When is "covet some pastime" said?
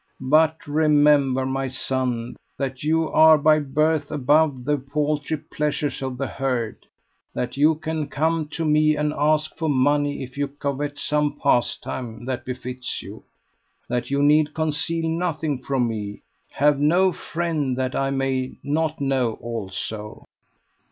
10.47-12.25